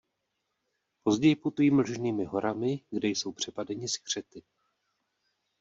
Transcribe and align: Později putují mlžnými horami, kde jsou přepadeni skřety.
Později 1.03 1.35
putují 1.35 1.71
mlžnými 1.71 2.25
horami, 2.25 2.79
kde 2.89 3.07
jsou 3.07 3.31
přepadeni 3.31 3.87
skřety. 3.87 4.43